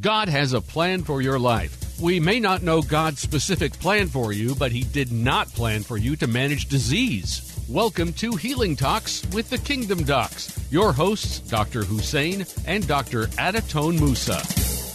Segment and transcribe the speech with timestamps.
[0.00, 1.98] God has a plan for your life.
[1.98, 5.96] We may not know God's specific plan for you, but He did not plan for
[5.96, 7.58] you to manage disease.
[7.66, 10.70] Welcome to Healing Talks with the Kingdom Docs.
[10.70, 11.82] Your hosts, Dr.
[11.82, 13.28] Hussein and Dr.
[13.38, 14.42] Adatone Musa.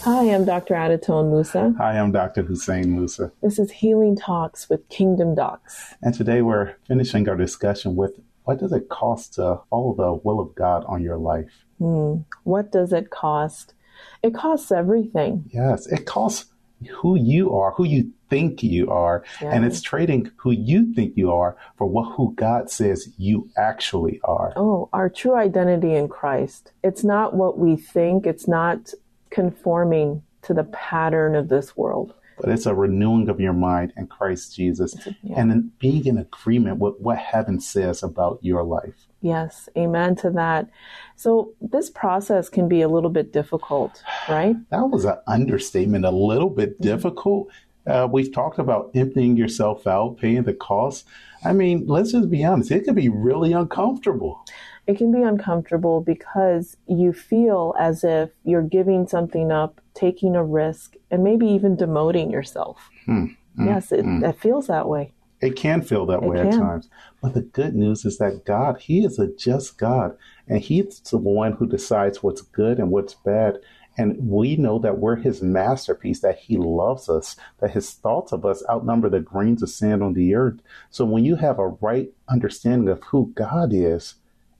[0.04, 0.74] Hi, I'm Dr.
[0.74, 1.74] Adatone Musa.
[1.78, 2.42] Hi, I'm Dr.
[2.42, 3.32] Hussein Musa.
[3.42, 5.94] This is Healing Talks with Kingdom Docs.
[6.00, 10.38] And today we're finishing our discussion with what does it cost to follow the will
[10.38, 11.64] of God on your life?
[11.78, 12.18] Hmm.
[12.44, 13.74] What does it cost?
[14.22, 15.44] It costs everything.
[15.52, 16.46] Yes, it costs
[16.90, 21.30] who you are, who you think you are, and it's trading who you think you
[21.30, 24.52] are for what who God says you actually are.
[24.56, 26.72] Oh, our true identity in Christ.
[26.82, 28.92] It's not what we think, it's not
[29.30, 32.14] conforming to the pattern of this world.
[32.40, 35.34] But it's a renewing of your mind in Christ Jesus Yeah.
[35.40, 39.06] and in being in agreement with what heaven says about your life.
[39.22, 40.68] Yes, amen to that.
[41.14, 44.56] So, this process can be a little bit difficult, right?
[44.70, 47.48] That was an understatement, a little bit difficult.
[47.86, 51.06] Uh, we've talked about emptying yourself out, paying the cost.
[51.44, 54.44] I mean, let's just be honest, it can be really uncomfortable.
[54.88, 60.44] It can be uncomfortable because you feel as if you're giving something up, taking a
[60.44, 62.90] risk, and maybe even demoting yourself.
[63.06, 64.28] Mm, yes, it, mm.
[64.28, 65.12] it feels that way.
[65.42, 66.88] It can feel that It way at times.
[67.20, 71.18] But the good news is that God, He is a just God, and He's the
[71.18, 73.58] one who decides what's good and what's bad.
[73.98, 78.46] And we know that we're His masterpiece, that He loves us, that His thoughts of
[78.46, 80.60] us outnumber the grains of sand on the earth.
[80.90, 84.14] So when you have a right understanding of who God is,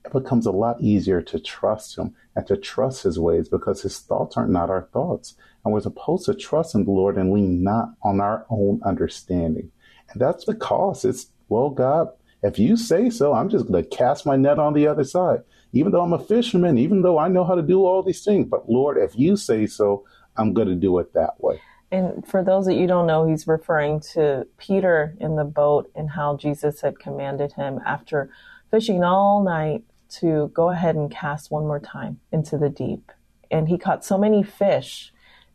[0.04, 4.00] it becomes a lot easier to trust Him and to trust His ways because His
[4.00, 5.36] thoughts are not our thoughts.
[5.64, 9.70] And we're supposed to trust in the Lord and lean not on our own understanding.
[10.14, 11.04] That's the cost.
[11.04, 12.08] It's, well, God,
[12.42, 15.40] if you say so, I'm just going to cast my net on the other side.
[15.72, 18.46] Even though I'm a fisherman, even though I know how to do all these things.
[18.46, 20.04] But Lord, if you say so,
[20.36, 21.60] I'm going to do it that way.
[21.90, 26.10] And for those that you don't know, he's referring to Peter in the boat and
[26.10, 28.30] how Jesus had commanded him after
[28.70, 29.84] fishing all night
[30.20, 33.12] to go ahead and cast one more time into the deep.
[33.50, 35.12] And he caught so many fish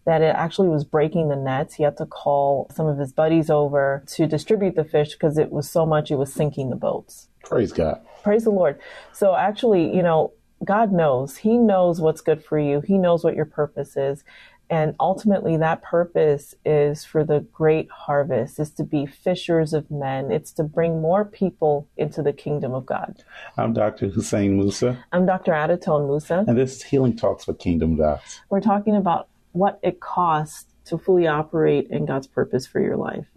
[0.08, 1.76] that it actually was breaking the nets.
[1.76, 5.52] He had to call some of his buddies over to distribute the fish because it
[5.52, 7.28] was so much it was sinking the boats.
[7.44, 8.00] Praise God.
[8.24, 8.80] Praise the Lord.
[9.12, 10.32] So actually, you know,
[10.64, 11.36] God knows.
[11.36, 12.80] He knows what's good for you.
[12.80, 14.24] He knows what your purpose is.
[14.70, 20.32] And ultimately that purpose is for the great harvest, is to be fishers of men.
[20.32, 23.24] It's to bring more people into the kingdom of God.
[23.58, 24.08] I'm Dr.
[24.08, 25.52] Hussein Musa, I'm Dr.
[25.52, 26.46] Adatone Musa.
[26.48, 28.40] and this is Healing Talks with Kingdom Docs.
[28.50, 33.28] We're talking about what it costs to fully operate in God's purpose for your life.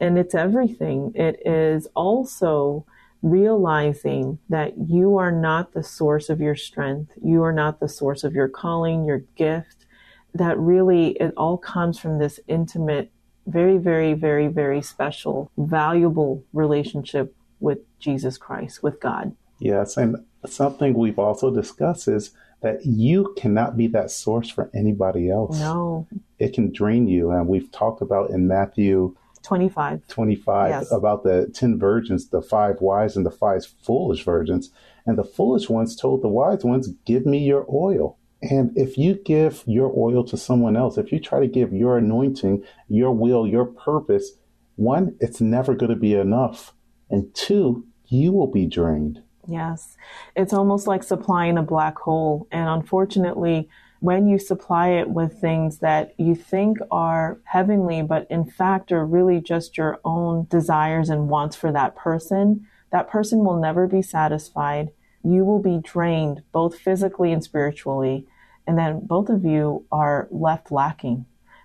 [0.00, 1.12] And it's everything.
[1.14, 2.84] It is also
[3.22, 7.12] realizing that you are not the source of your strength.
[7.22, 9.86] You are not the source of your calling, your gift.
[10.34, 13.10] That really, it all comes from this intimate,
[13.46, 19.34] very, very, very, very special, valuable relationship with Jesus Christ, with God.
[19.58, 25.30] Yes, and something we've also discussed is that you cannot be that source for anybody
[25.30, 25.58] else.
[25.60, 26.06] No,
[26.38, 27.30] It can drain you.
[27.30, 30.06] And we've talked about in Matthew 25.
[30.08, 30.92] 25 Yes.
[30.92, 34.70] about the 10 virgins, the five wise and the five foolish virgins.
[35.06, 38.18] And the foolish ones told the wise ones, Give me your oil.
[38.42, 41.96] And if you give your oil to someone else, if you try to give your
[41.98, 44.32] anointing, your will, your purpose,
[44.76, 46.72] one, it's never going to be enough.
[47.10, 49.22] And two, you will be drained.
[49.48, 49.96] Yes.
[50.36, 52.46] It's almost like supplying a black hole.
[52.52, 53.68] And unfortunately,
[54.00, 59.06] when you supply it with things that you think are heavenly, but in fact are
[59.06, 64.02] really just your own desires and wants for that person, that person will never be
[64.02, 64.90] satisfied.
[65.24, 68.26] You will be drained both physically and spiritually.
[68.66, 71.24] And then both of you are left lacking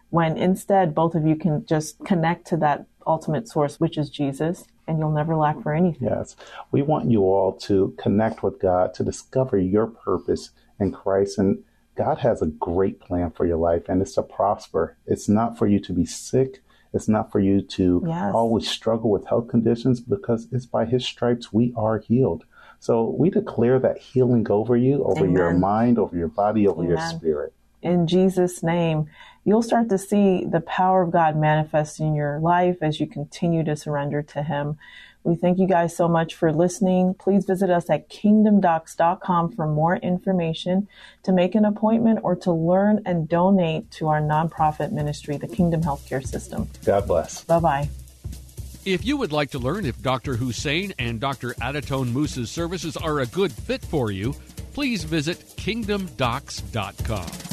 [0.09, 4.65] when instead both of you can just connect to that ultimate source, which is Jesus,
[4.87, 6.07] and you'll never lack for anything.
[6.07, 6.35] Yes.
[6.71, 11.37] We want you all to connect with God, to discover your purpose in Christ.
[11.37, 11.63] And
[11.95, 14.97] God has a great plan for your life, and it's to prosper.
[15.05, 16.61] It's not for you to be sick.
[16.93, 18.33] It's not for you to Yes.
[18.35, 22.45] always struggle with health conditions because it's by His stripes we are healed.
[22.79, 26.97] So we declare that healing over you, over your mind, over your body, over your
[26.99, 27.53] spirit.
[27.83, 29.07] In Jesus' name,
[29.45, 33.63] you'll start to see the power of God manifest in your life as you continue
[33.65, 34.77] to surrender to Him.
[35.23, 37.13] We thank you guys so much for listening.
[37.13, 40.87] Please visit us at kingdomdocs.com for more information,
[41.23, 45.81] to make an appointment, or to learn and donate to our nonprofit ministry, the Kingdom
[45.81, 46.69] Healthcare System.
[46.85, 47.43] God bless.
[47.45, 47.89] Bye bye.
[48.85, 50.35] If you would like to learn if Dr.
[50.35, 51.53] Hussein and Dr.
[51.53, 54.35] Adatone Musa's services are a good fit for you,
[54.73, 57.52] please visit kingdomdocs.com.